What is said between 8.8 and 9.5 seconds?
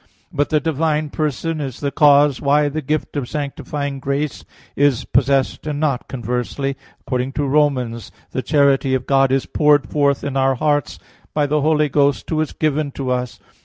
of God is